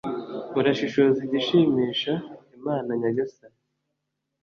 r/ 0.03 0.03
murashishoze 0.53 1.19
igishimisha 1.27 2.13
imana 2.57 2.89
nyagasani 3.01 3.57